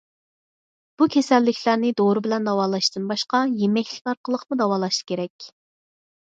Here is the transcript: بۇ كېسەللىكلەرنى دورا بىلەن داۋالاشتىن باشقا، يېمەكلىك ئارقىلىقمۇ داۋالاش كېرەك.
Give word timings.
بۇ 1.01 1.07
كېسەللىكلەرنى 1.15 1.91
دورا 2.01 2.23
بىلەن 2.27 2.47
داۋالاشتىن 2.49 3.05
باشقا، 3.13 3.43
يېمەكلىك 3.61 4.09
ئارقىلىقمۇ 4.13 4.59
داۋالاش 4.63 5.01
كېرەك. 5.13 5.49